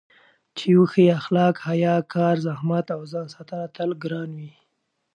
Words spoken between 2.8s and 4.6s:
او ځانساتنه تل ګران وي.